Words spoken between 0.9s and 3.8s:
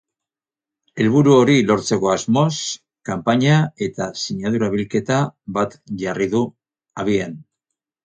Helburu hori lortzeko asmoz, kanpaina